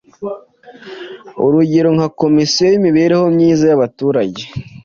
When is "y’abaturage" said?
3.67-4.41